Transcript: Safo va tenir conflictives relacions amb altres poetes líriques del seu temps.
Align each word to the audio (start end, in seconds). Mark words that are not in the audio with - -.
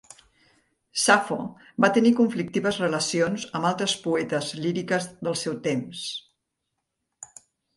Safo 1.01 1.35
va 1.85 1.91
tenir 1.97 2.13
conflictives 2.19 2.79
relacions 2.85 3.45
amb 3.59 3.69
altres 3.73 3.93
poetes 4.07 4.49
líriques 4.65 5.07
del 5.29 5.39
seu 5.43 5.63
temps. 5.69 6.05